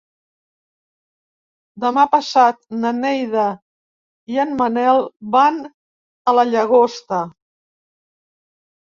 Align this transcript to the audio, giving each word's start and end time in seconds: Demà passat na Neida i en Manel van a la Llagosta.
Demà 1.83 2.05
passat 2.15 2.57
na 2.85 2.93
Neida 3.01 3.43
i 4.37 4.41
en 4.45 4.55
Manel 4.63 5.03
van 5.37 5.61
a 6.33 6.35
la 6.39 6.47
Llagosta. 6.53 7.21